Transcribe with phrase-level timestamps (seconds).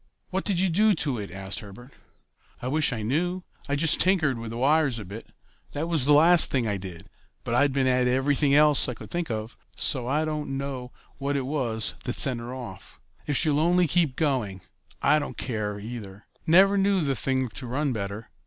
[0.31, 1.91] "What did you do to it?" asked Herbert.
[2.59, 3.43] "I wish I knew.
[3.69, 5.27] I just tinkered with the wires a bit.
[5.73, 7.07] That was the last thing I did,
[7.43, 11.37] but I'd been at everything else I could think of, so I don't know what
[11.37, 12.99] it was that sent her off.
[13.27, 14.61] If she'll only keep going,
[15.03, 16.23] I don't care, either.
[16.47, 18.31] Never knew the thing to run better.